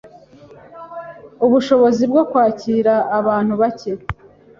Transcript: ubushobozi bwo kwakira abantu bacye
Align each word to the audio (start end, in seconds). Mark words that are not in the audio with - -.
ubushobozi 1.45 2.03
bwo 2.11 2.23
kwakira 2.29 2.93
abantu 3.19 3.53
bacye 3.61 3.91